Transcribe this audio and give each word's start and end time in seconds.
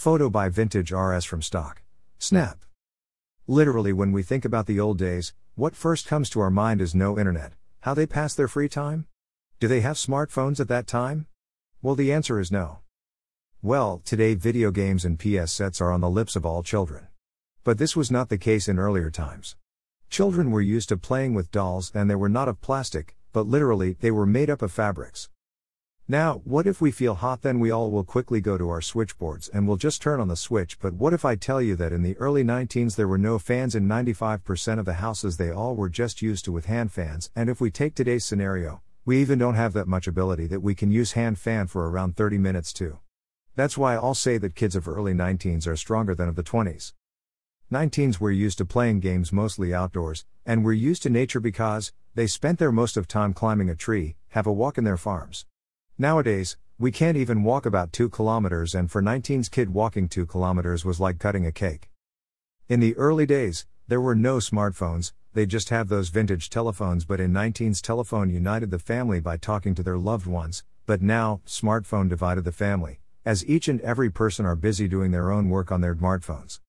Photo 0.00 0.30
by 0.30 0.48
Vintage 0.48 0.92
RS 0.92 1.26
from 1.26 1.42
stock. 1.42 1.82
Snap. 2.18 2.64
Literally, 3.46 3.92
when 3.92 4.12
we 4.12 4.22
think 4.22 4.46
about 4.46 4.64
the 4.64 4.80
old 4.80 4.96
days, 4.96 5.34
what 5.56 5.76
first 5.76 6.06
comes 6.06 6.30
to 6.30 6.40
our 6.40 6.50
mind 6.50 6.80
is 6.80 6.94
no 6.94 7.18
internet. 7.18 7.52
How 7.80 7.92
they 7.92 8.06
pass 8.06 8.34
their 8.34 8.48
free 8.48 8.70
time? 8.70 9.04
Do 9.58 9.68
they 9.68 9.82
have 9.82 9.96
smartphones 9.96 10.58
at 10.58 10.68
that 10.68 10.86
time? 10.86 11.26
Well, 11.82 11.96
the 11.96 12.14
answer 12.14 12.40
is 12.40 12.50
no. 12.50 12.78
Well, 13.60 14.00
today 14.06 14.32
video 14.32 14.70
games 14.70 15.04
and 15.04 15.18
PS 15.18 15.52
sets 15.52 15.82
are 15.82 15.92
on 15.92 16.00
the 16.00 16.08
lips 16.08 16.34
of 16.34 16.46
all 16.46 16.62
children. 16.62 17.08
But 17.62 17.76
this 17.76 17.94
was 17.94 18.10
not 18.10 18.30
the 18.30 18.38
case 18.38 18.68
in 18.68 18.78
earlier 18.78 19.10
times. 19.10 19.54
Children 20.08 20.50
were 20.50 20.62
used 20.62 20.88
to 20.88 20.96
playing 20.96 21.34
with 21.34 21.52
dolls 21.52 21.92
and 21.94 22.08
they 22.08 22.14
were 22.14 22.30
not 22.30 22.48
of 22.48 22.62
plastic, 22.62 23.16
but 23.34 23.46
literally, 23.46 23.98
they 24.00 24.10
were 24.10 24.24
made 24.24 24.48
up 24.48 24.62
of 24.62 24.72
fabrics. 24.72 25.28
Now, 26.10 26.42
what 26.44 26.66
if 26.66 26.80
we 26.80 26.90
feel 26.90 27.14
hot 27.14 27.42
then 27.42 27.60
we 27.60 27.70
all 27.70 27.88
will 27.88 28.02
quickly 28.02 28.40
go 28.40 28.58
to 28.58 28.68
our 28.68 28.80
switchboards 28.80 29.48
and 29.48 29.68
we'll 29.68 29.76
just 29.76 30.02
turn 30.02 30.18
on 30.18 30.26
the 30.26 30.34
switch 30.34 30.76
but 30.80 30.94
what 30.94 31.12
if 31.12 31.24
I 31.24 31.36
tell 31.36 31.62
you 31.62 31.76
that 31.76 31.92
in 31.92 32.02
the 32.02 32.16
early 32.16 32.42
19s 32.42 32.96
there 32.96 33.06
were 33.06 33.16
no 33.16 33.38
fans 33.38 33.76
in 33.76 33.86
95% 33.86 34.80
of 34.80 34.86
the 34.86 34.94
houses 34.94 35.36
they 35.36 35.52
all 35.52 35.76
were 35.76 35.88
just 35.88 36.20
used 36.20 36.44
to 36.46 36.52
with 36.52 36.66
hand 36.66 36.90
fans 36.90 37.30
and 37.36 37.48
if 37.48 37.60
we 37.60 37.70
take 37.70 37.94
today's 37.94 38.24
scenario, 38.24 38.82
we 39.04 39.20
even 39.20 39.38
don't 39.38 39.54
have 39.54 39.72
that 39.74 39.86
much 39.86 40.08
ability 40.08 40.48
that 40.48 40.62
we 40.62 40.74
can 40.74 40.90
use 40.90 41.12
hand 41.12 41.38
fan 41.38 41.68
for 41.68 41.88
around 41.88 42.16
30 42.16 42.38
minutes 42.38 42.72
too. 42.72 42.98
That's 43.54 43.78
why 43.78 43.94
I'll 43.94 44.14
say 44.14 44.36
that 44.36 44.56
kids 44.56 44.74
of 44.74 44.88
early 44.88 45.14
19s 45.14 45.68
are 45.68 45.76
stronger 45.76 46.16
than 46.16 46.28
of 46.28 46.34
the 46.34 46.42
20s. 46.42 46.92
19s 47.72 48.18
were 48.18 48.32
used 48.32 48.58
to 48.58 48.64
playing 48.64 48.98
games 48.98 49.32
mostly 49.32 49.72
outdoors, 49.72 50.24
and 50.44 50.64
were 50.64 50.72
used 50.72 51.04
to 51.04 51.08
nature 51.08 51.38
because, 51.38 51.92
they 52.16 52.26
spent 52.26 52.58
their 52.58 52.72
most 52.72 52.96
of 52.96 53.06
time 53.06 53.32
climbing 53.32 53.70
a 53.70 53.76
tree, 53.76 54.16
have 54.30 54.48
a 54.48 54.52
walk 54.52 54.76
in 54.76 54.82
their 54.82 54.96
farms. 54.96 55.46
Nowadays, 56.00 56.56
we 56.78 56.90
can't 56.90 57.18
even 57.18 57.42
walk 57.42 57.66
about 57.66 57.92
2 57.92 58.08
kilometers, 58.08 58.74
and 58.74 58.90
for 58.90 59.02
19's 59.02 59.50
kid, 59.50 59.74
walking 59.74 60.08
2 60.08 60.24
kilometers 60.24 60.82
was 60.82 60.98
like 60.98 61.18
cutting 61.18 61.44
a 61.44 61.52
cake. 61.52 61.90
In 62.68 62.80
the 62.80 62.96
early 62.96 63.26
days, 63.26 63.66
there 63.86 64.00
were 64.00 64.14
no 64.14 64.38
smartphones, 64.38 65.12
they 65.34 65.44
just 65.44 65.68
have 65.68 65.88
those 65.88 66.08
vintage 66.08 66.48
telephones, 66.48 67.04
but 67.04 67.20
in 67.20 67.34
19's 67.34 67.82
telephone 67.82 68.30
united 68.30 68.70
the 68.70 68.78
family 68.78 69.20
by 69.20 69.36
talking 69.36 69.74
to 69.74 69.82
their 69.82 69.98
loved 69.98 70.26
ones, 70.26 70.64
but 70.86 71.02
now, 71.02 71.42
smartphone 71.46 72.08
divided 72.08 72.44
the 72.44 72.50
family, 72.50 73.00
as 73.26 73.44
each 73.44 73.68
and 73.68 73.82
every 73.82 74.08
person 74.08 74.46
are 74.46 74.56
busy 74.56 74.88
doing 74.88 75.10
their 75.10 75.30
own 75.30 75.50
work 75.50 75.70
on 75.70 75.82
their 75.82 75.94
smartphones. 75.94 76.60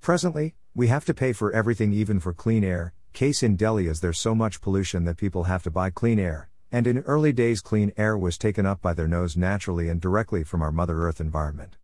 Presently, 0.00 0.54
we 0.74 0.86
have 0.86 1.04
to 1.04 1.12
pay 1.12 1.34
for 1.34 1.52
everything, 1.52 1.92
even 1.92 2.18
for 2.18 2.32
clean 2.32 2.64
air. 2.64 2.94
Case 3.12 3.42
in 3.42 3.56
Delhi, 3.56 3.88
is 3.88 4.00
there's 4.00 4.18
so 4.18 4.34
much 4.34 4.62
pollution 4.62 5.04
that 5.04 5.18
people 5.18 5.44
have 5.44 5.62
to 5.64 5.70
buy 5.70 5.90
clean 5.90 6.18
air, 6.18 6.48
and 6.74 6.88
in 6.88 6.98
early 7.02 7.32
days, 7.32 7.60
clean 7.60 7.92
air 7.96 8.18
was 8.18 8.36
taken 8.36 8.66
up 8.66 8.82
by 8.82 8.92
their 8.92 9.06
nose 9.06 9.36
naturally 9.36 9.88
and 9.88 10.00
directly 10.00 10.42
from 10.42 10.60
our 10.60 10.72
Mother 10.72 11.06
Earth 11.06 11.20
environment. 11.20 11.76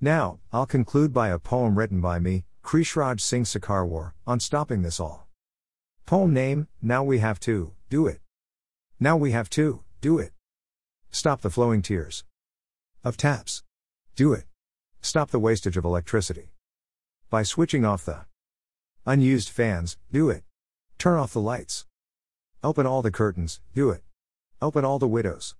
Now, 0.00 0.40
I'll 0.52 0.66
conclude 0.66 1.12
by 1.12 1.28
a 1.28 1.38
poem 1.38 1.78
written 1.78 2.00
by 2.00 2.18
me, 2.18 2.44
Krishraj 2.64 3.20
Singh 3.20 3.44
Sakarwar, 3.44 4.14
on 4.26 4.40
stopping 4.40 4.82
this 4.82 4.98
all. 4.98 5.28
Poem 6.04 6.34
name 6.34 6.66
Now 6.82 7.04
We 7.04 7.20
Have 7.20 7.38
to, 7.40 7.74
Do 7.90 8.08
It. 8.08 8.18
Now 8.98 9.16
we 9.16 9.30
have 9.30 9.48
to, 9.50 9.84
do 10.00 10.18
it. 10.18 10.32
Stop 11.12 11.42
the 11.42 11.50
flowing 11.50 11.80
tears 11.80 12.24
of 13.04 13.16
taps. 13.16 13.62
Do 14.16 14.32
it. 14.32 14.46
Stop 15.00 15.30
the 15.30 15.38
wastage 15.38 15.76
of 15.76 15.84
electricity. 15.84 16.50
By 17.30 17.44
switching 17.44 17.84
off 17.84 18.04
the 18.04 18.26
unused 19.06 19.48
fans, 19.48 19.96
do 20.10 20.28
it. 20.28 20.42
Turn 20.98 21.20
off 21.20 21.34
the 21.34 21.40
lights. 21.40 21.86
Open 22.64 22.84
all 22.84 23.02
the 23.02 23.12
curtains, 23.12 23.60
do 23.76 23.90
it. 23.90 24.02
Open 24.60 24.84
all 24.84 24.98
the 24.98 25.06
widows. 25.06 25.54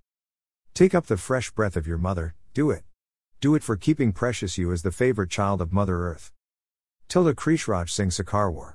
Take 0.73 0.93
up 0.93 1.05
the 1.05 1.15
fresh 1.15 1.51
breath 1.51 1.77
of 1.77 1.87
your 1.87 1.97
mother, 1.97 2.35
do 2.53 2.69
it. 2.69 2.83
Do 3.39 3.55
it 3.55 3.63
for 3.63 3.77
keeping 3.77 4.11
precious 4.11 4.57
you 4.57 4.73
as 4.73 4.81
the 4.81 4.91
favorite 4.91 5.29
child 5.29 5.61
of 5.61 5.71
Mother 5.71 6.03
Earth. 6.03 6.33
Tilda 7.07 7.33
Krishraj 7.33 7.89
Singh 7.89 8.09
Sakarwar. 8.09 8.73